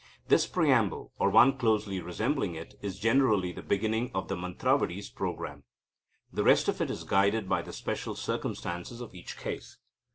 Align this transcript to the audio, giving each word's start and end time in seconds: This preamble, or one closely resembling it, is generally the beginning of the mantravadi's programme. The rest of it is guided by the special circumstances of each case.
This 0.29 0.47
preamble, 0.47 1.13
or 1.19 1.29
one 1.29 1.59
closely 1.59 2.01
resembling 2.01 2.55
it, 2.55 2.73
is 2.81 2.97
generally 2.97 3.51
the 3.51 3.61
beginning 3.61 4.09
of 4.15 4.29
the 4.29 4.35
mantravadi's 4.35 5.11
programme. 5.11 5.63
The 6.33 6.43
rest 6.43 6.67
of 6.67 6.81
it 6.81 6.89
is 6.89 7.03
guided 7.03 7.47
by 7.47 7.61
the 7.61 7.71
special 7.71 8.15
circumstances 8.15 8.99
of 8.99 9.13
each 9.13 9.37
case. 9.37 9.77